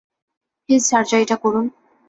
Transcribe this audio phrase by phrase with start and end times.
[0.69, 1.65] Please সার্জারিটা করুন।